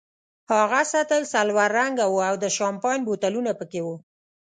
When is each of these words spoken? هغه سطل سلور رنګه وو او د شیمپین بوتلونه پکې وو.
هغه 0.51 0.81
سطل 0.93 1.21
سلور 1.33 1.69
رنګه 1.79 2.05
وو 2.09 2.21
او 2.29 2.33
د 2.43 2.45
شیمپین 2.57 2.99
بوتلونه 3.07 3.51
پکې 3.59 3.81
وو. 3.85 3.95